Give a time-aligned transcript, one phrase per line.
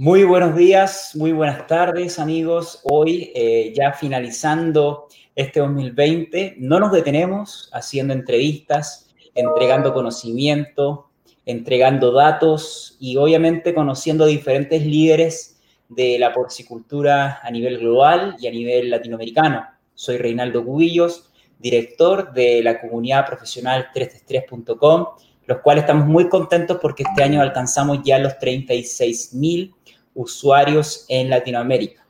[0.00, 2.82] Muy buenos días, muy buenas tardes amigos.
[2.84, 11.10] Hoy eh, ya finalizando este 2020, no nos detenemos haciendo entrevistas, entregando conocimiento,
[11.44, 15.58] entregando datos y obviamente conociendo diferentes líderes
[15.88, 19.66] de la porcicultura a nivel global y a nivel latinoamericano.
[19.94, 25.06] Soy Reinaldo Cubillos, director de la comunidad profesional 333.com,
[25.48, 29.74] los cuales estamos muy contentos porque este año alcanzamos ya los 36 mil
[30.12, 32.06] usuarios en Latinoamérica.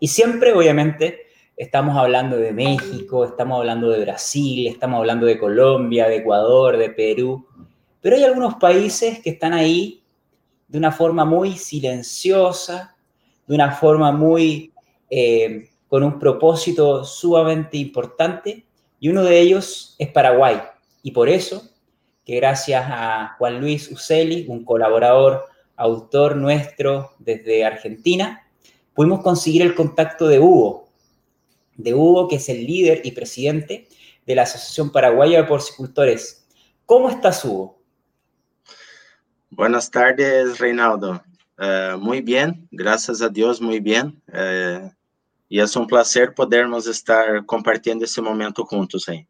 [0.00, 6.08] Y siempre, obviamente, estamos hablando de México, estamos hablando de Brasil, estamos hablando de Colombia,
[6.08, 7.46] de Ecuador, de Perú,
[8.00, 10.02] pero hay algunos países que están ahí
[10.66, 12.96] de una forma muy silenciosa,
[13.46, 14.72] de una forma muy,
[15.08, 18.64] eh, con un propósito sumamente importante,
[18.98, 20.60] y uno de ellos es Paraguay.
[21.04, 21.62] Y por eso,
[22.26, 25.44] que gracias a Juan Luis Uceli, un colaborador
[25.76, 28.44] autor nuestro desde Argentina,
[28.94, 30.88] pudimos conseguir el contacto de Hugo,
[31.76, 33.86] de Hugo, que es el líder y presidente
[34.26, 36.48] de la Asociación Paraguaya de Porcicultores.
[36.84, 37.78] ¿Cómo estás, Hugo?
[39.50, 41.22] Buenas tardes, Reinaldo.
[41.58, 44.20] Uh, muy bien, gracias a Dios, muy bien.
[44.28, 44.90] Uh,
[45.48, 49.28] y es un placer podermos estar compartiendo ese momento juntos ahí.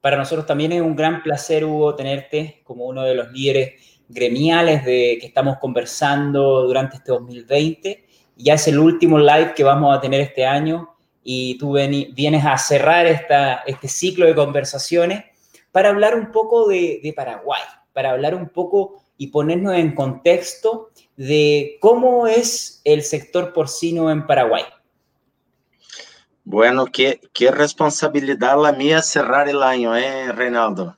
[0.00, 4.84] Para nosotros también es un gran placer, Hugo, tenerte como uno de los líderes gremiales
[4.84, 8.06] de que estamos conversando durante este 2020.
[8.36, 12.56] Ya es el último live que vamos a tener este año y tú vienes a
[12.56, 15.24] cerrar esta, este ciclo de conversaciones
[15.70, 17.60] para hablar un poco de, de Paraguay,
[17.92, 24.26] para hablar un poco y ponernos en contexto de cómo es el sector porcino en
[24.26, 24.64] Paraguay.
[26.50, 30.96] Bueno, qué, qué responsabilidad la mía cerrar el año, ¿eh, Reinaldo?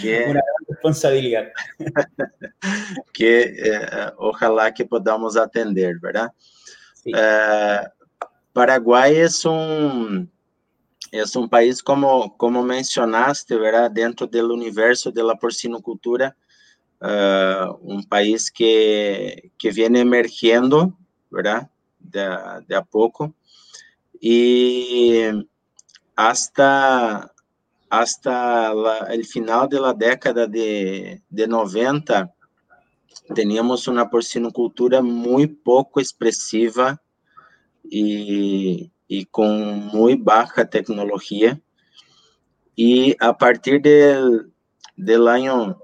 [0.00, 0.24] Que...
[0.24, 1.48] Una gran responsabilidad.
[3.12, 6.32] que eh, ojalá que podamos atender, ¿verdad?
[6.94, 7.12] Sí.
[7.14, 7.80] Eh,
[8.54, 10.32] Paraguay es un,
[11.12, 13.90] es un país, como, como mencionaste, ¿verdad?
[13.90, 16.34] Dentro del universo de la porcinocultura,
[17.02, 20.96] uh, un país que, que viene emergiendo,
[21.30, 21.68] ¿verdad?
[21.98, 22.26] De,
[22.66, 23.34] de a poco.
[24.20, 25.22] Y
[26.14, 27.32] hasta
[27.88, 32.34] hasta la, el final de la década de, de 90,
[33.34, 37.00] teníamos una porcinocultura muy poco expresiva
[37.84, 41.60] y, y, con muy baja tecnología.
[42.74, 44.52] Y a partir del,
[44.96, 45.78] del año...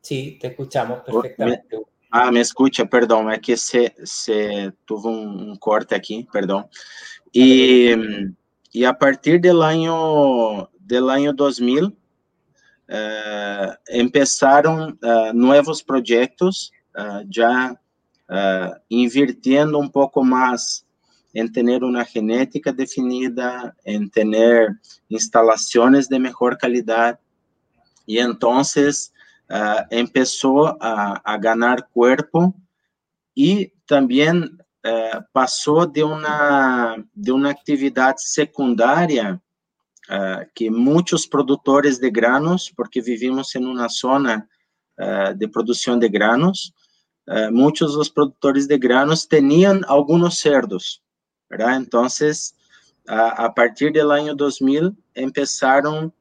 [0.00, 1.78] Sí, te escuchamos perfectamente.
[1.78, 6.66] Me, ah, me escucha, perdón, es que se, se tuvo un, un corte aquí, perdón.
[7.32, 7.90] Y...
[8.74, 11.92] Y a partir del año, del año 2000, uh,
[12.88, 17.78] eh, empezaron uh, nuevos proyectos, uh, ya
[18.88, 20.86] invirtiendo un poco más
[21.34, 24.68] en tener una genética definida, en tener
[25.10, 27.20] instalaciones de mejor calidad.
[28.06, 28.20] Y
[29.48, 32.54] entonces empezó a, a ganar cuerpo
[33.34, 39.40] y también uh, passou de uma, de uma atividade secundária
[40.08, 44.48] uh, que muitos produtores de granos, porque vivimos em uma zona
[44.98, 46.72] uh, de produção de granos,
[47.52, 51.00] muitos dos produtores de granos tinham alguns cerdos,
[51.48, 51.80] ¿verdad?
[51.80, 52.04] Então,
[53.06, 54.92] a, a partir do ano 2000,
[55.32, 56.12] começaram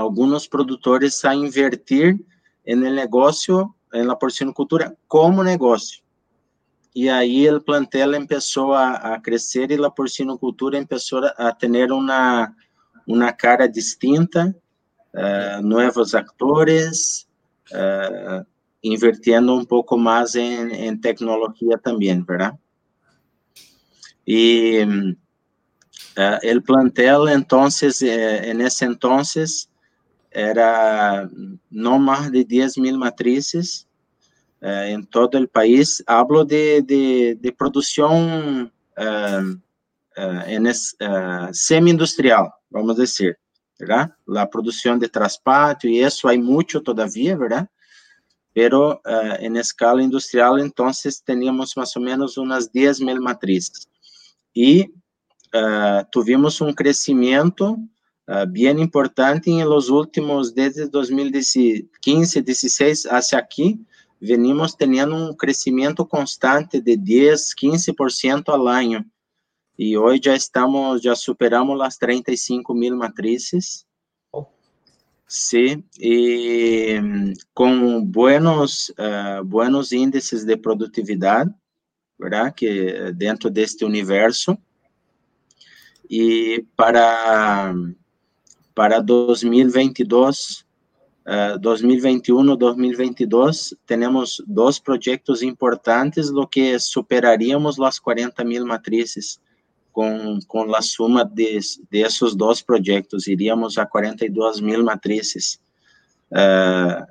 [0.00, 2.18] alguns produtores a invertir
[2.66, 6.02] no negócio, na porcinocultura, como negócio
[6.94, 12.52] e aí o plantel começou a, a crescer e a porcinocultura começou a ter uma,
[13.06, 14.54] uma cara distinta,
[15.14, 17.28] uh, novos atores,
[17.70, 18.44] uh,
[18.82, 22.58] invirtiendo um pouco mais em, em tecnologia também, verdade?
[24.26, 24.84] E
[26.18, 27.68] uh, o plantel, então,
[28.02, 29.69] eh, nesse entonces,
[30.30, 31.28] era
[31.70, 32.98] não mais de 10 mil
[34.62, 36.02] eh, en todo el país.
[36.06, 37.56] Hablo de, de, de
[38.96, 39.50] uh,
[40.46, 40.96] en es,
[41.52, 43.36] semi-industrial, vamos a decir,
[43.78, 44.14] ¿verdad?
[44.26, 47.68] La producción de traspatio y eso hay mucho todavía, ¿verdad?
[48.52, 49.00] Pero
[49.38, 53.88] en escala industrial, entonces, teníamos más o menos unas 10 mil matrices.
[54.52, 54.92] Y
[56.10, 57.78] tuvimos un crecimiento
[58.30, 63.84] Uh, bien importante en los últimos, desde 2015, 16 hacia aquí,
[64.20, 69.04] venimos teniendo un crecimiento constante de 10, 15% al año.
[69.76, 73.84] Y hoy ya estamos, ya superamos las 35 mil matrices.
[75.26, 81.48] Sí, y mm, con buenos, uh, buenos índices de productividad,
[82.16, 82.54] ¿verdad?
[82.54, 84.56] Que dentro de este universo.
[86.08, 87.74] Y para,
[88.80, 90.64] para 2022,
[91.26, 99.38] uh, 2021, 2022, tenemos dos proyectos importantes, lo que superaríamos las 40 mil matrices
[99.92, 101.60] com, com a suma de,
[101.90, 105.60] desses dois projetos, iríamos a 42 mil matrizes
[106.30, 107.02] uh,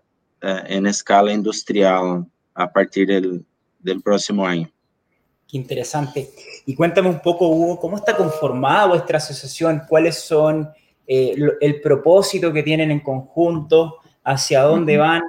[0.44, 2.26] uh, em escala industrial
[2.56, 4.68] a partir del próximo ano.
[5.48, 6.32] Qué interesante.
[6.66, 9.84] Y cuéntame un poco, Hugo, ¿cómo está conformada vuestra asociación?
[9.88, 10.68] ¿Cuáles son
[11.12, 13.96] eh, el propósito que tienen en conjunto?
[14.24, 15.24] ¿Hacia dónde van?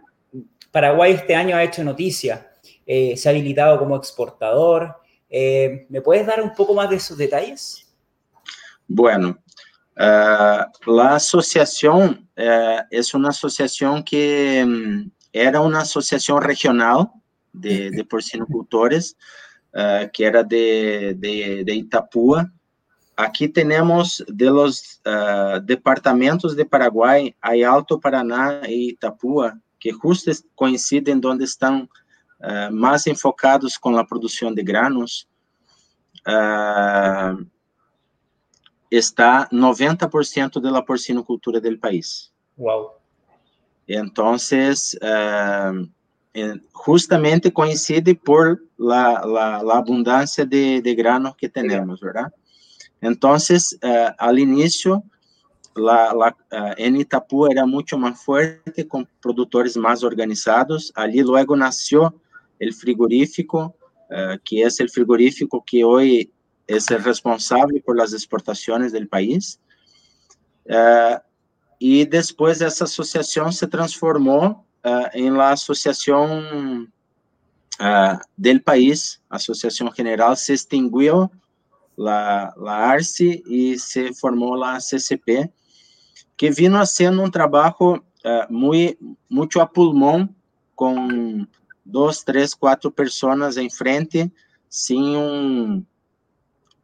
[0.71, 2.53] Paraguay este año ha hecho noticia.
[2.85, 4.95] Eh, se ha habilitado como exportador.
[5.31, 7.89] Eh, ¿Me puedes dar un poco más de esos detalles?
[8.87, 9.39] Bueno,
[9.97, 17.09] uh, la asociación uh, es una asociación que um, era una asociación regional
[17.53, 19.17] de, de porcinocultores,
[19.73, 22.53] uh, que era de, de, de, Itapúa.
[23.21, 25.01] Aquí tenemos de los
[25.65, 31.89] departamentos de Paraguay, hay Alto Paraná y Itapúa, que justo coinciden donde están
[32.41, 35.27] uh, mais enfocados com a produção de granos,
[36.27, 37.45] uh,
[38.91, 42.33] está 90% da porcinocultura do país.
[42.59, 43.01] Uau!
[43.87, 45.91] Então, uh,
[46.87, 52.33] justamente coincide por la, la, la abundância de, de granos que temos, ¿verdad?
[53.03, 55.03] Então, uh, al início,
[55.75, 60.93] la, la, uh, en Itapú era muito mais forte, com produtores mais organizados.
[60.95, 62.13] Ali logo nasceu
[62.59, 63.75] el frigorífico,
[64.11, 66.31] uh, que es el frigorífico que hoy
[66.67, 69.59] es el responsable por las exportaciones del país.
[70.67, 71.19] Uh,
[71.79, 76.93] y después esa asociación se transformó uh, en la asociación
[78.37, 81.31] del país, Asociación General, se extinguió
[82.01, 85.53] la, la ARCI y se formó la CCP,
[86.35, 88.03] que vino haciendo un trabajo
[88.49, 88.99] muy,
[89.29, 90.35] mucho a pulmón
[90.75, 91.47] con
[91.85, 94.33] duas, três, quatro pessoas em frente,
[94.67, 95.85] sem um,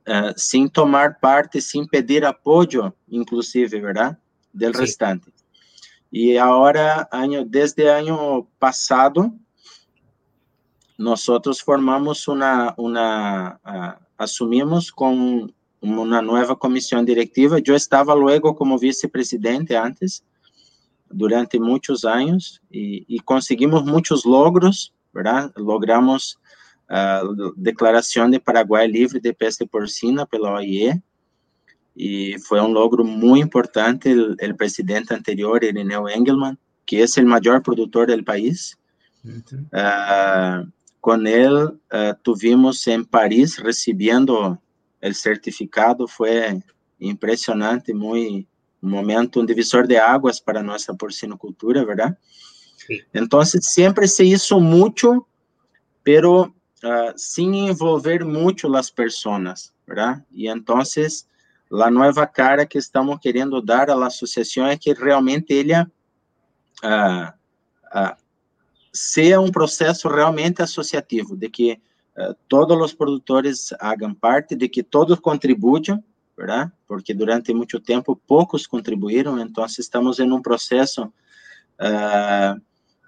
[0.06, 4.18] uh, sem tomar parte, sem pedir apoio, inclusive, verdade?
[4.52, 4.80] Del sí.
[4.80, 5.32] restante.
[6.12, 9.32] E agora, año, desde ano passado,
[10.98, 11.24] nós
[11.64, 15.48] formamos uma, uma uh, assumimos com
[15.80, 17.60] uma nova comissão diretiva.
[17.64, 20.22] Eu estava logo como vice-presidente antes,
[21.10, 25.50] durante muitos anos, e, e conseguimos muitos logros ¿verdad?
[25.56, 26.38] Logramos
[26.90, 31.02] uh, declaración de Paraguay libre de peste porcina pela OIE
[31.94, 37.24] y fue un logro muy importante el, el presidente anterior, Irineo Engelman, que es el
[37.24, 38.76] mayor productor del país.
[39.24, 40.66] Uh -huh.
[40.66, 40.72] uh,
[41.06, 41.78] con él
[42.20, 44.60] tuvimos en París recibiendo
[45.00, 46.60] el certificado, fue
[46.98, 48.48] impresionante, muy
[48.82, 52.18] un momento, un divisor de aguas para nuestra porcinocultura, ¿verdad?
[53.14, 55.24] Então, sempre se hizo muito,
[56.02, 60.24] pero uh, sin envolver muito as pessoas, ¿verdad?
[60.32, 65.72] E então, a nova cara que estamos querendo dar à associação é que realmente ele
[65.72, 65.86] uh,
[67.94, 68.25] uh,
[68.96, 71.80] seja um processo realmente associativo, de que
[72.16, 76.02] uh, todos os produtores hagam parte, de que todos contribuam.
[76.86, 82.60] Porque durante muito tempo poucos contribuíram, então estamos em um processo uh,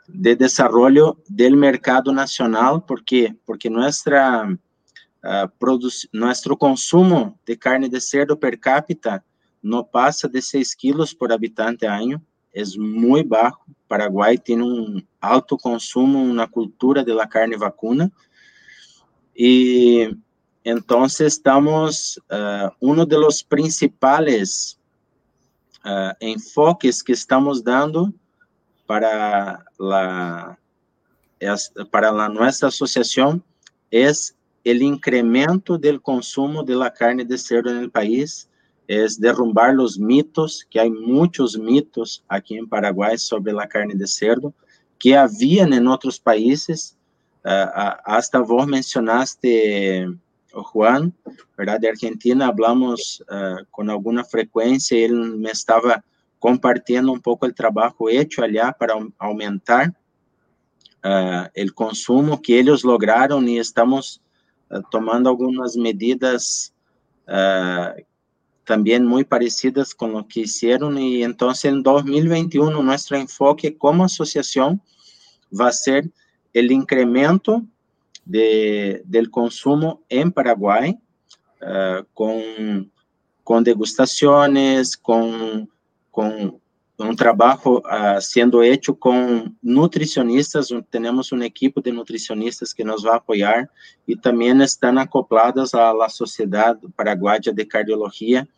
[0.09, 2.81] de desarrollo del mercado nacional.
[2.81, 3.35] Porque
[3.69, 5.79] nuestra, uh,
[6.13, 9.23] nuestro consumo de carne de cerdo per cápita
[9.63, 13.65] no pasa de 6 kilos por habitante año, es muy bajo.
[13.87, 18.11] Paraguay tiene un alto consumo, una cultura de carne vacuna.
[19.35, 20.09] Y
[20.65, 24.79] entonces estamos, uh, uno de los principales
[25.85, 28.13] uh, enfoques que estamos dando
[28.87, 30.59] para la,
[31.91, 33.43] para la nuestra asociación
[33.91, 38.49] es el incremento del consumo de la carne de cerdo el país,
[38.89, 44.07] es derrumbar los mitos, que hay muchos mitos aquí en Paraguay sobre la carne de
[44.07, 44.55] cerdo,
[44.99, 46.97] que habían en otros países,
[47.45, 50.09] uh, hasta vos mencionaste,
[50.51, 51.13] Juan,
[51.57, 51.79] ¿verdad?
[51.79, 56.03] De Argentina, hablamos uh, con alguna frecuencia, él me estaba
[56.39, 59.93] compartiendo um pouco o trabalho hecho allá para aumentar
[61.03, 64.21] o consumo que eles lograram e estamos
[64.91, 66.73] tomando algumas medidas
[68.69, 70.99] también muy parecidas con lo que hicieron.
[70.99, 74.83] Y entonces en 2021 nuestro enfoque como asociación
[75.59, 76.11] va a ser
[76.53, 77.65] el incremento
[78.27, 80.99] de, del consumo en Paraguay
[81.63, 82.93] uh, con,
[83.43, 85.71] con degustaciones, con,
[86.11, 86.61] con
[86.99, 93.15] un trabajo uh, siendo hecho con nutricionistas, tenemos un equipo de nutricionistas que nos va
[93.15, 93.71] a apoyar
[94.05, 98.49] y también están acopladas a la Sociedad Paraguaya de Cardiología,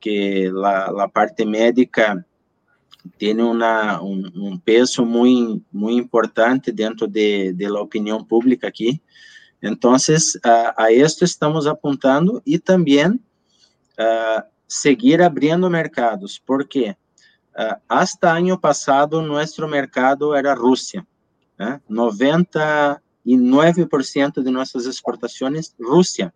[0.00, 2.26] que la, la parte médica
[3.16, 9.00] tiene una, un, un, peso muy, muy importante dentro de, de la opinión pública aquí.
[9.60, 13.24] Entonces, uh, a esto estamos apuntando y también
[13.98, 16.40] uh, seguir abriendo mercados.
[16.44, 16.96] ¿Por qué?
[17.56, 21.06] Uh, hasta año pasado, nuestro mercado era Rusia.
[21.58, 21.78] ¿eh?
[21.88, 26.32] 99% de nuestras exportaciones, Rusia.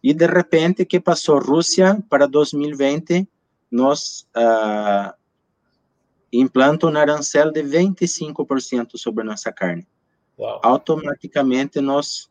[0.00, 1.38] Y de repente, ¿qué pasó?
[1.40, 3.26] Rusia para 2020
[3.70, 5.10] nos uh,
[6.30, 9.86] implanta un arancel de 25% sobre nuestra carne.
[10.36, 10.60] Wow.
[10.62, 12.30] Automáticamente nos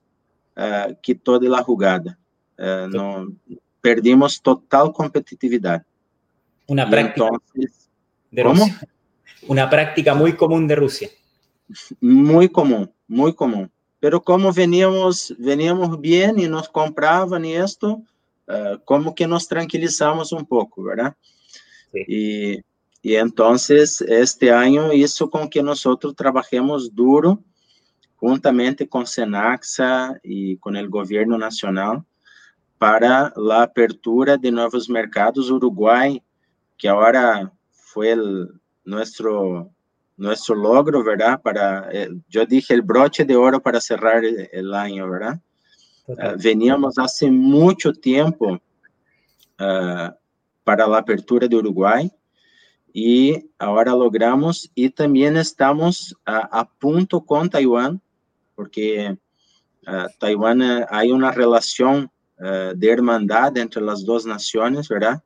[0.56, 2.18] uh, quitou de la jugada.
[2.58, 3.28] Uh, no,
[3.82, 5.84] perdimos total competitividad.
[6.68, 7.28] Una práctica.
[7.28, 7.83] Entonces,
[8.34, 8.66] de ¿Cómo?
[8.66, 8.88] Rusia.
[9.48, 11.10] Una práctica muy común de Rusia.
[12.02, 13.72] Muy común, muy común.
[14.00, 18.02] Pero como veníamos, veníamos bien y nos compraban y esto,
[18.48, 21.16] uh, como que nos tranquilizamos un poco, ¿verdad?
[21.92, 22.04] Sí.
[22.08, 27.40] Y, y entonces este año hizo con que nosotros trabajemos duro,
[28.16, 32.04] juntamente con Senaxa y con el gobierno nacional,
[32.78, 35.52] para la apertura de nuevos mercados.
[35.52, 36.22] Uruguay,
[36.78, 37.52] que ahora
[37.94, 38.50] fue el,
[38.84, 39.72] nuestro,
[40.18, 41.40] nuestro logro, ¿verdad?
[41.40, 45.40] Para, eh, yo dije el broche de oro para cerrar el, el año, ¿verdad?
[46.08, 48.60] Uh, veníamos hace mucho tiempo
[49.60, 50.10] uh,
[50.64, 52.12] para la apertura de Uruguay
[52.92, 58.02] y ahora logramos y también estamos a, a punto con Taiwán,
[58.56, 59.16] porque
[59.88, 62.10] uh, Taiwán hay una relación
[62.76, 65.24] de hermandad entre las dos naciones, ¿verdad?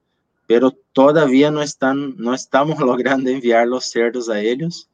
[0.48, 4.90] Pero todavía no, están, no estamos logrando enviar los cerdos a ellos,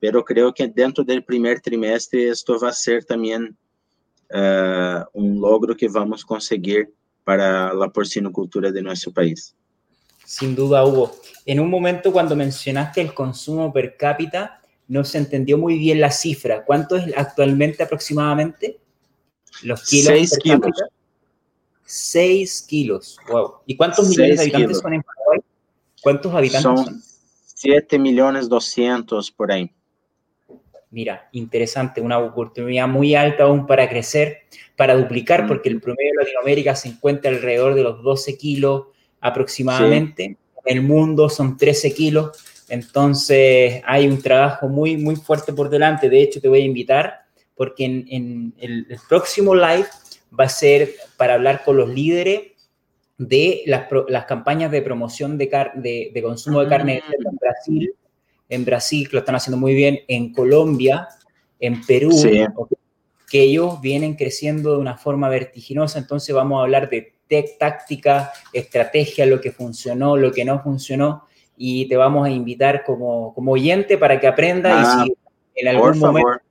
[0.00, 3.56] pero creo que dentro del primer trimestre esto va a ser también
[4.32, 6.92] uh, un logro que vamos a conseguir
[7.24, 9.54] para la porcinocultura de nuestro país.
[10.24, 11.16] Sin duda, Hugo.
[11.44, 16.10] En un momento cuando mencionaste el consumo per cápita, no se entendió muy bien la
[16.10, 16.64] cifra.
[16.64, 18.78] ¿Cuánto es actualmente aproximadamente?
[19.62, 20.06] Los kilos.
[20.06, 20.60] Seis kilos.
[20.60, 20.84] Cápita?
[21.86, 23.18] 6 kilos.
[23.28, 23.54] Wow.
[23.66, 24.82] ¿Y cuántos millones de habitantes kilos.
[24.82, 25.40] son en Paraguay?
[26.02, 26.84] ¿Cuántos habitantes son?
[26.84, 27.02] son?
[27.54, 29.70] 7 millones 200 por ahí.
[30.90, 34.42] Mira, interesante, una oportunidad muy alta aún para crecer,
[34.76, 35.48] para duplicar, mm.
[35.48, 38.84] porque el promedio de Latinoamérica se encuentra alrededor de los 12 kilos
[39.20, 40.24] aproximadamente.
[40.24, 40.36] Sí.
[40.66, 42.36] En el mundo son 13 kilos.
[42.68, 46.08] Entonces hay un trabajo muy, muy fuerte por delante.
[46.08, 49.86] De hecho, te voy a invitar porque en, en el, el próximo live
[50.38, 52.52] va a ser para hablar con los líderes
[53.18, 57.28] de las, las campañas de promoción de, car de, de consumo de carne mm.
[57.28, 57.94] en Brasil.
[58.48, 61.08] En Brasil, que lo están haciendo muy bien, en Colombia,
[61.58, 62.44] en Perú, sí.
[63.28, 65.98] que ellos vienen creciendo de una forma vertiginosa.
[65.98, 71.24] Entonces vamos a hablar de tech, táctica, estrategia, lo que funcionó, lo que no funcionó,
[71.56, 75.16] y te vamos a invitar como, como oyente para que aprendas ah, y si
[75.62, 76.42] en algún momento favor.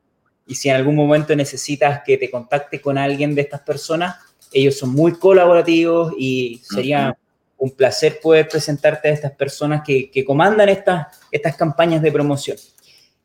[0.48, 4.16] Y si en algún momento necesitas que te contacte con alguien de estas personas,
[4.52, 7.18] ellos son muy colaborativos y sería uh -huh.
[7.58, 12.58] un placer poder presentarte a estas personas que, que comandan estas, estas campañas de promoción.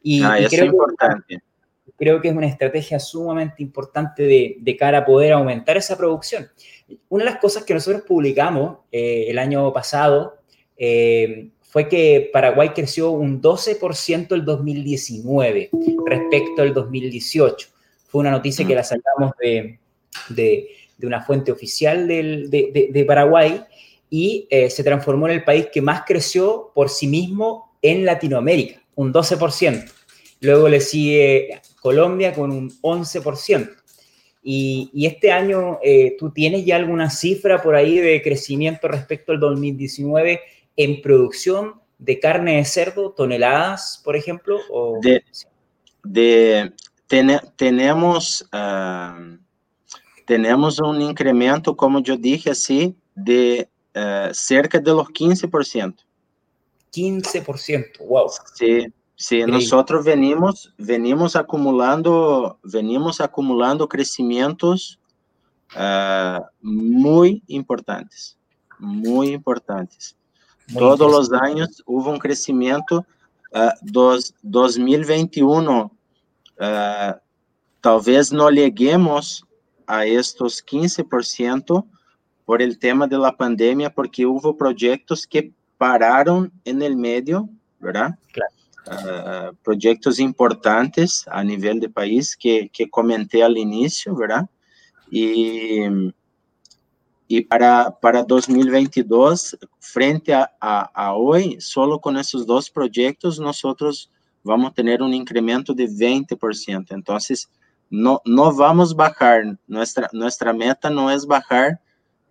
[0.03, 1.37] Y, ah, y creo, importante.
[1.37, 5.97] Que, creo que es una estrategia sumamente importante de, de, cara a poder aumentar esa
[5.97, 6.49] producción.
[7.11, 10.41] Una de las cosas que nosotros publicamos eh, el año pasado
[10.83, 15.71] eh, fue que Paraguay creció un 12% el 2019
[16.05, 17.69] respecto al 2018.
[18.09, 19.79] Fue una noticia que la sacamos de,
[20.31, 23.63] de, de una fuente oficial del, de, de, Paraguay
[24.11, 28.83] y eh, se transformó en el país que más creció por sí mismo en Latinoamérica,
[28.97, 29.93] un 12%.
[30.41, 33.77] Luego le sigue Colombia con un 11%.
[34.43, 39.31] Y, y este año, eh, ¿tú tienes ya alguna cifra por ahí de crecimiento respecto
[39.31, 40.41] al 2019
[40.83, 44.59] en producción de carne de cerdo, toneladas, por ejemplo?
[44.71, 44.99] O...
[45.03, 45.23] De,
[46.03, 46.73] de
[47.07, 49.37] ten, tenemos, uh,
[50.25, 55.97] tenemos un incremento, como yo dije así, de uh, cerca de los 15%.
[56.93, 58.31] 15%, wow.
[58.55, 64.99] Sí, sí, nosotros venimos, venimos acumulando, venimos acumulando crecimientos
[65.77, 68.39] uh, muy importantes.
[68.79, 70.17] muy importantes.
[70.79, 73.07] Todos los años hubo un crecimiento.
[73.53, 75.91] Uh, dos, 2021, uh,
[77.81, 79.45] tal vez no lleguemos
[79.87, 81.85] a estos 15%
[82.45, 87.49] por el tema de la pandemia, porque hubo proyectos que pararon en el medio,
[87.81, 88.17] ¿verdad?
[88.33, 88.53] Claro.
[88.87, 94.49] Uh, proyectos importantes a nivel de país que, que comenté al inicio, ¿verdad?
[95.11, 96.13] Y,
[97.33, 104.11] y para, para 2022, frente a, a, a, hoy, solo con esos dos proyectos, nosotros
[104.43, 106.87] vamos a tener un incremento de 20%.
[106.91, 107.49] Entonces,
[107.89, 111.81] no, no vamos a bajar, nuestra meta no es bajar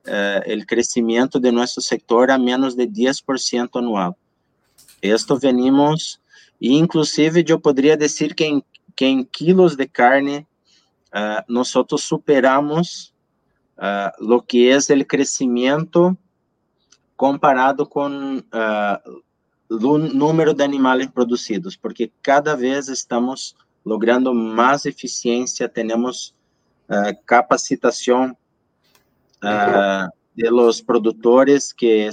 [0.05, 4.17] uh, el crecimiento de nuestro sector a menos de 10% anual.
[4.99, 6.19] Esto venimos,
[6.59, 8.65] inclusive yo podría decir que en,
[8.97, 9.29] que en
[9.77, 10.45] de carne
[11.13, 13.13] uh, nosotros superamos
[13.81, 16.17] uh, lo que es el crecimiento
[17.15, 24.33] comparado con el número de animales producidos, porque cada vez estamos logrando
[24.85, 26.33] eficiencia, tenemos
[27.25, 28.37] capacitación
[29.43, 30.81] uh, de los
[31.73, 32.07] que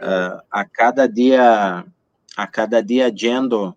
[0.00, 1.86] uh, a cada día
[2.36, 3.76] a cada día yendo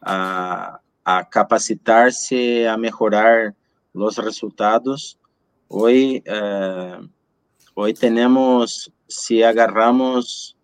[0.00, 3.54] a, a capacitarse, a mejorar
[3.92, 5.18] los resultados.
[5.68, 7.06] Hoy, uh,
[7.74, 10.56] hoy tenemos, si agarramos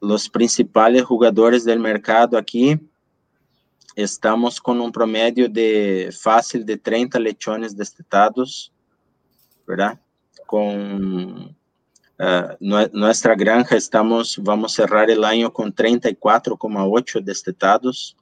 [0.00, 2.80] los principales jugadores del mercado aquí,
[3.94, 8.72] estamos con un promedio de fácil de 30 lechones destetados
[9.66, 9.98] ¿verdad?
[10.46, 11.56] Con
[12.18, 18.16] uh, nuestra granja estamos, vamos a cerrar el año con 34,8 destetados.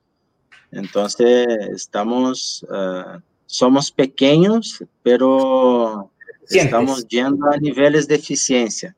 [0.71, 6.11] Entonces, estamos, uh, somos pequeños, pero
[6.45, 6.67] Sientes.
[6.67, 8.97] estamos yendo a niveles de eficiencia.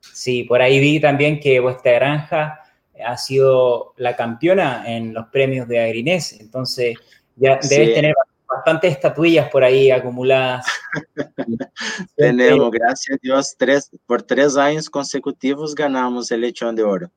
[0.00, 2.60] Sí, por ahí vi también que vuestra granja
[3.04, 6.96] ha sido la campeona en los premios de Agrinés, entonces
[7.36, 7.94] ya debes sí.
[7.94, 8.14] tener
[8.46, 10.66] bastantes estatuillas por ahí acumuladas.
[12.16, 17.10] Tenemos, gracias a Dios, tres, por tres años consecutivos ganamos el lechón de oro.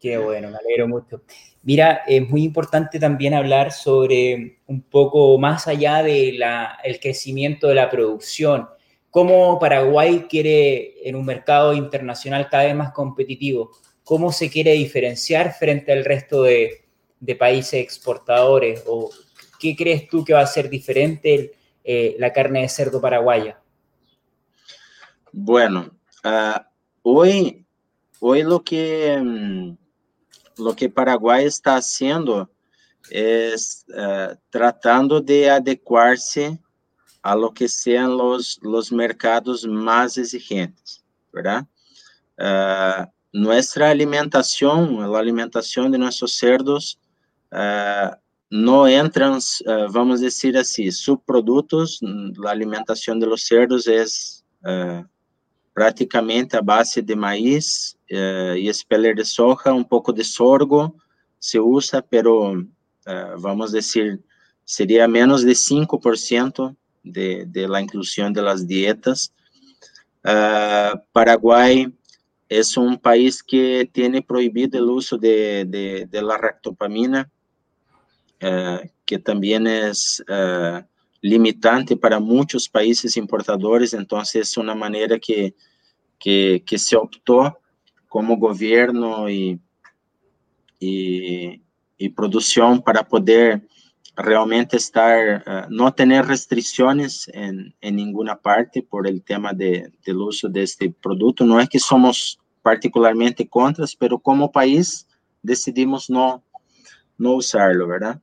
[0.00, 1.22] Qué bueno, me alegro mucho.
[1.62, 6.42] Mira, es muy importante también hablar sobre un poco más allá del
[6.82, 8.68] el crecimiento de la producción.
[9.10, 13.70] ¿Cómo Paraguay quiere, en un mercado internacional cada vez más competitivo,
[14.02, 16.84] cómo se quiere diferenciar frente al resto de,
[17.20, 18.82] de países exportadores?
[18.86, 19.10] ¿O
[19.62, 21.52] ¿qué crees tú que va a ser diferente
[21.84, 23.60] eh, la carne de cerdo paraguaya?
[25.30, 25.90] Bueno,
[26.24, 26.60] uh,
[27.02, 27.64] hoy,
[28.18, 29.76] hoy lo que, um,
[30.58, 32.50] lo que Paraguay está haciendo
[33.10, 36.58] es uh, tratando de adecuarse
[37.22, 41.66] a lo que sean los, los mercados más exigentes, ¿verdad?
[42.38, 46.98] Uh, nuestra alimentación, la alimentación de nuestros cerdos,
[47.52, 48.14] uh,
[48.50, 55.02] no entran, uh, vamos decir así, subprodutos, la alimentación de los cerdos es uh,
[55.72, 60.94] prácticamente a base de maíz uh, y espeler de soja, un poco de sorgo
[61.38, 62.54] se usa, pero
[63.40, 64.22] vamos a decir,
[64.64, 69.32] sería menos de 5% de, la inclusión de las dietas.
[71.10, 71.92] Paraguay
[72.48, 77.30] es un país que tiene prohibido el uso de, la ractopamina,
[78.42, 80.84] uh, que também é uh,
[81.22, 85.54] limitante para muitos países importadores, então é uma maneira que,
[86.18, 87.54] que, que se optou
[88.08, 89.58] como governo e,
[90.80, 91.60] e,
[91.98, 93.62] e produção para poder
[94.18, 100.26] realmente estar, uh, não ter restrições em, em nenhuma parte por el tema de, do
[100.26, 101.44] uso deste produto.
[101.44, 105.06] Não é que somos particularmente contra, mas como país
[105.42, 106.42] decidimos não,
[107.18, 108.20] não usá-lo, verdade?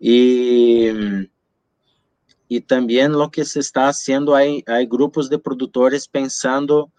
[0.00, 1.28] Y,
[2.52, 6.90] y también lo que se está haciendo, hay, hay grupos de productores pensando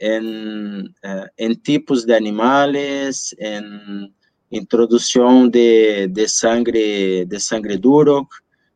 [0.00, 4.12] en, uh, en tipos de animales, en
[4.50, 8.28] introducción de, de, sangre, de sangre duro,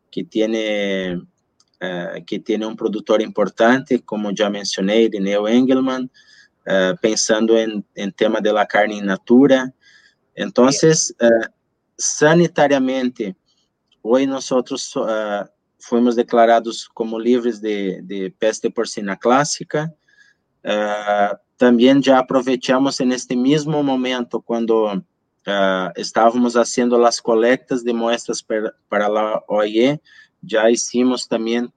[0.08, 6.08] que tiene, uh, que tiene un productor importante, como ya mencioné, Irineo Engelman,
[6.68, 9.74] uh, pensando en, en tema de la carne in natura.
[10.36, 11.12] Entonces,
[11.98, 13.34] sanitariamente,
[14.02, 15.44] Hoy nosotros uh,
[15.80, 19.92] fuimos declarados como livres de, de peste porcina clássica.
[20.64, 28.40] Uh, também já aproveitamos neste mesmo momento, quando uh, estávamos fazendo as coletas de muestras
[28.40, 30.00] per, para a OIE,
[30.42, 31.70] já hicimos também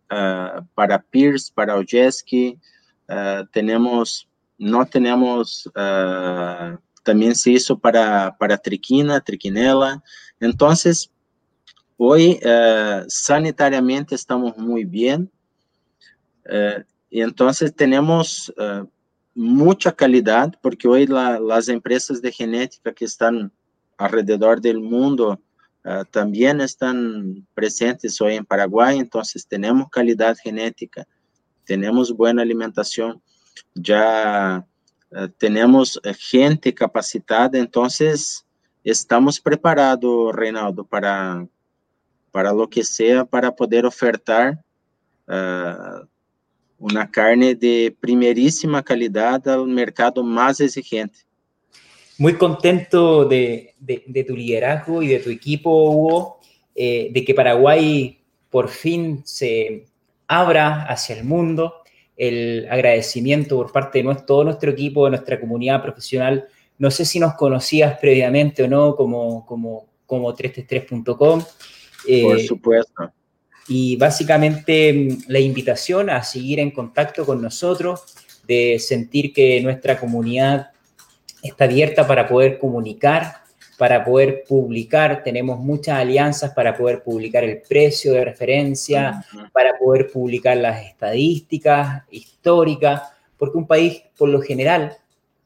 [0.73, 2.57] para PIRS, para o JESC,
[3.09, 4.25] uh, tenemos,
[5.67, 10.01] uh, también se hizo para, para triquina, triquinela.
[10.39, 11.11] Entonces,
[11.97, 12.39] hoy
[13.07, 15.31] sanitariamente estamos muy bien.
[17.09, 18.53] y entonces tenemos
[19.35, 23.51] mucha calidad, porque hoy la, las empresas de genética que están
[23.97, 25.39] alrededor del mundo
[26.11, 31.05] también están presentes hoy en Paraguay, entonces tenemos calidad genética,
[31.65, 33.21] tenemos buena alimentación,
[33.75, 34.65] ya
[35.37, 38.45] tenemos gente capacitada, entonces
[38.83, 41.45] estamos preparados, Reinaldo, para,
[42.33, 44.59] para lo que sea, para poder ofertar
[45.27, 46.07] uh,
[47.11, 51.19] carne de primerísima calidad al mercado más exigente.
[52.17, 56.39] Muy contento de, de, tu liderazgo y de tu equipo, Hugo,
[56.73, 58.19] eh, de que Paraguay
[58.49, 59.85] por fin se
[60.27, 61.75] abra hacia el mundo.
[62.17, 66.47] El agradecimiento por parte de todo nuestro equipo, de nuestra comunidad profesional.
[66.79, 71.43] No sé si nos conocías previamente o no como, como, como 333.com.
[72.07, 73.11] Eh, por supuesto.
[73.67, 78.03] y básicamente mm, la invitación a seguir en contacto con nosotros,
[78.47, 80.71] de sentir que nuestra comunidad
[81.41, 83.43] está abierta para poder comunicar,
[83.77, 85.23] para poder publicar.
[85.23, 92.03] Tenemos muchas alianzas para poder publicar el precio de referencia, para poder publicar las estadísticas
[92.09, 93.01] históricas,
[93.37, 94.97] porque un país, por lo general,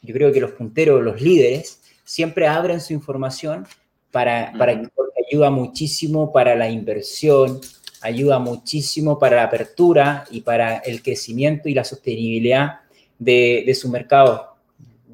[0.01, 3.65] yo creo que los punteros, los líderes, siempre abren su información
[4.11, 7.59] para, para porque ayuda muchísimo para la inversión,
[8.01, 12.81] ayuda muchísimo para la apertura y para el crecimiento y la sostenibilidad
[13.19, 14.55] de, su mercado.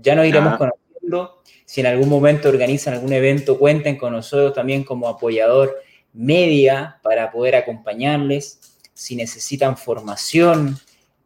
[0.02, 1.42] Ya nos iremos conociendo.
[1.66, 5.76] Si en algún momento organizan algún evento, cuenten con nosotros también como apoyador
[6.14, 8.60] media para poder acompañarles.
[8.94, 10.78] Si necesitan formación,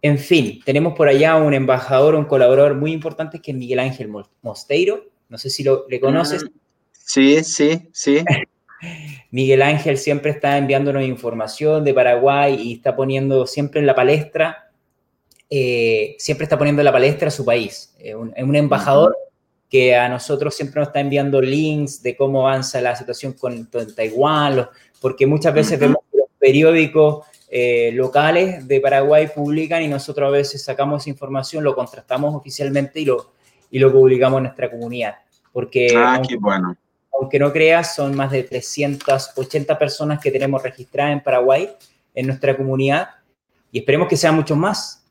[0.02, 4.10] en fin, tenemos por allá un embajador, un colaborador muy importante que es Miguel Ángel
[4.41, 5.06] Mosteiro.
[5.28, 6.45] No sé si lo, le conoces.
[6.45, 6.47] Mm,
[6.93, 8.23] sí, sí, sí.
[9.32, 14.70] Miguel Ángel siempre está enviándonos información de Paraguay y está poniendo siempre en la palestra,
[15.50, 17.96] eh, siempre está poniendo en la palestra su país.
[18.00, 19.18] Es un, embajador
[19.70, 24.68] que a nosotros siempre nos está enviando links de cómo avanza la situación con, Taiwán,
[25.02, 30.32] porque muchas veces vemos que los periódicos eh, locales de Paraguay publican y nosotros a
[30.32, 33.32] veces sacamos información, lo contrastamos oficialmente y lo,
[33.72, 35.16] y lo publicamos en nuestra comunidad.
[35.52, 36.78] Porque, ah, qué bueno
[37.19, 41.69] aunque no creas, son más de 380 personas que tenemos registradas en Paraguay,
[42.13, 43.10] en nuestra comunidad,
[43.71, 45.06] y esperemos que sean muchos más,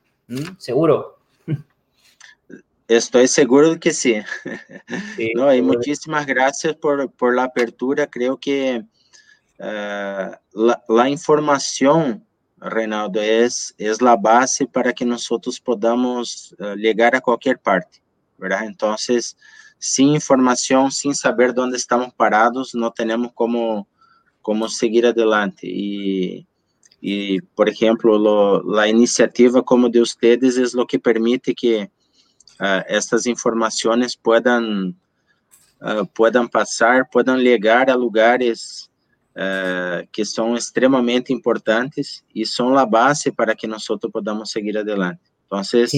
[0.59, 1.19] seguro.
[2.89, 4.17] Estoy seguro de que sí.
[5.35, 8.07] no, y muchísimas gracias por, por, la apertura.
[8.07, 8.85] Creo que
[9.59, 9.65] uh,
[10.53, 12.25] la, la, información,
[12.59, 18.01] Reinaldo, es, es la base para que nosotros podamos uh, llegar a cualquier parte,
[18.39, 18.65] ¿verdad?
[18.65, 19.37] Entonces,
[19.79, 23.87] sin información, sin saber dónde estamos parados, no tenemos cómo,
[24.43, 25.67] cómo seguir adelante.
[25.67, 26.47] Y,
[27.01, 31.91] y por ejemplo, lo, la iniciativa como de ustedes es lo que permite que
[32.61, 34.97] uh, estas informaciones puedan,
[35.81, 38.91] uh, puedan pasar, puedan llegar a lugares
[39.37, 45.23] uh, que son extremamente importantes y son la base para que nosotros podamos seguir adelante.
[45.43, 45.93] Entonces,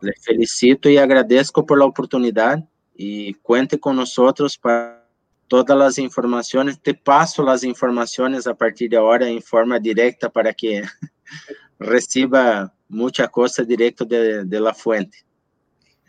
[0.00, 2.64] les felicito y agradezco por la oportunidad
[3.00, 5.06] y cuente con nosotros para
[5.46, 6.82] todas las informaciones.
[6.82, 10.82] Te paso las informaciones a partir de ahora en forma directa para que
[11.78, 15.18] reciba mucha cosa directo de, de, la fuente.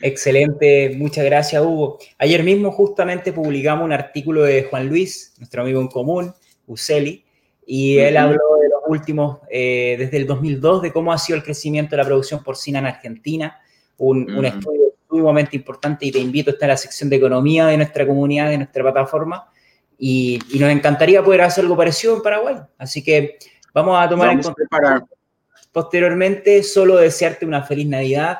[0.02, 2.00] Excelente, muchas gracias Hugo.
[2.18, 6.34] Ayer mismo justamente publicamos un artículo de Juan Luis, nuestro amigo en común,
[6.66, 7.24] Useli,
[7.68, 11.44] y él habló de los últimos, eh, desde el 2002, de cómo ha sido el
[11.44, 13.60] crecimiento de la producción porcina en Argentina,
[13.98, 14.79] un, un estudio
[15.10, 18.50] sumamente importante y te invito a estar en la sección de economía de nuestra comunidad,
[18.50, 19.50] de nuestra plataforma.
[19.98, 22.56] Y, nos encantaría poder hacer algo parecido en Paraguay.
[22.78, 23.38] Así que
[23.74, 25.06] vamos a tomar en cuenta
[25.72, 26.64] posteriormente.
[26.64, 28.40] Solo desearte una feliz Navidad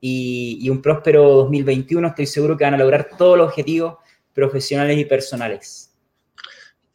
[0.00, 2.08] y, y un próspero 2021.
[2.08, 3.96] Estoy seguro que van a lograr todos los objetivos
[4.32, 5.86] profesionales y personales.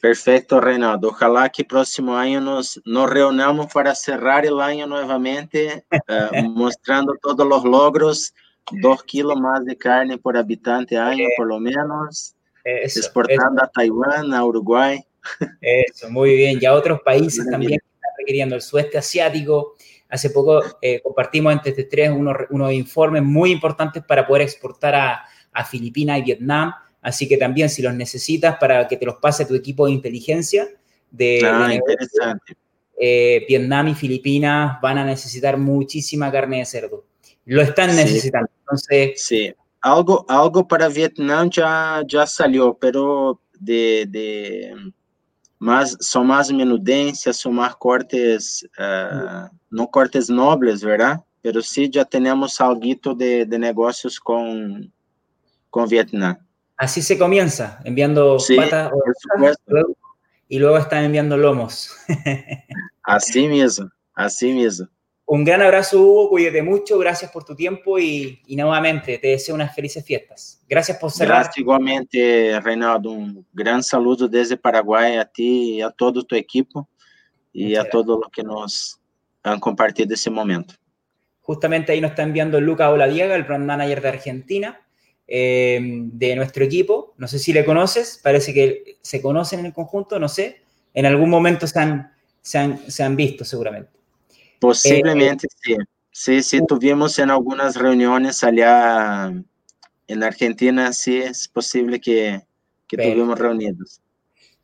[0.01, 1.09] Perfecto, Reinaldo.
[1.09, 7.47] Ojalá que próximo año nos, nos reunamos para cerrar el año nuevamente, uh, mostrando todos
[7.47, 8.33] los logros
[8.71, 14.45] dos kilos más de carne por habitante año, por lo menos, exportando a Taiwán, a
[14.45, 14.99] Uruguay.
[15.61, 16.59] Eso, muy bien.
[16.59, 19.75] Ya otros países también están requiriendo el sudeste asiático.
[20.09, 24.95] Hace poco eh, compartimos entre este tres unos, unos, informes muy importantes para poder exportar
[24.95, 26.73] a, a Filipinas y Vietnam.
[27.01, 30.67] Así que también si los necesitas para que te los pase tu equipo de inteligencia
[31.11, 32.55] de, ah, interesante.
[32.97, 37.05] Eh, Vietnam y Filipinas van a necesitar muchísima carne de cerdo.
[37.45, 38.49] Lo están necesitando.
[38.59, 39.53] Entonces, sí.
[39.81, 44.75] Algo, algo para Vietnam ya, ya salió, pero de, de
[45.57, 51.19] más, son más menudencias, son más cortes, uh, no cortes nobles, ¿verdad?
[51.41, 54.93] Pero sí ya tenemos algo de, de negocios con,
[55.69, 56.37] con Vietnam.
[56.77, 58.91] Así se comienza, enviando sí, patas
[60.47, 61.95] y luego están enviando lomos.
[63.03, 64.87] así mismo, así mismo.
[65.33, 69.55] Un gran abrazo, Hugo, cuídate mucho, gracias por tu tiempo y, y, nuevamente te deseo
[69.55, 70.61] unas felices fiestas.
[70.67, 71.35] Gracias por cerrar.
[71.37, 73.11] Gracias igualmente, Reinaldo.
[73.11, 76.89] Un gran saludo desde Paraguay a ti y a todo tu equipo
[77.53, 77.91] y Muchas a gracias.
[77.93, 78.99] todos los que nos
[79.41, 80.73] han compartido ese momento.
[81.39, 84.81] Justamente ahí nos está enviando Luca Oladiega, el brand manager de Argentina,
[85.27, 87.13] eh, de nuestro equipo.
[87.17, 90.61] No sé si le conoces, parece que se conocen en el conjunto, no sé.
[90.93, 94.00] En algún momento se han, se han, se han visto seguramente.
[94.61, 95.75] Posiblemente eh, sí.
[96.13, 99.33] Sí, sí, tuvimos en algunas reuniones allá
[100.07, 102.41] en Argentina, sí es posible que,
[102.87, 104.01] que tuvimos reunidos.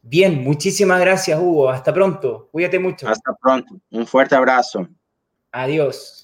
[0.03, 1.69] Bien, muchísimas gracias, Hugo.
[1.69, 2.47] Hasta pronto.
[2.51, 3.07] Cuídate mucho.
[3.07, 3.79] Hasta pronto.
[3.89, 4.87] Un fuerte abrazo.
[5.51, 6.13] Adiós.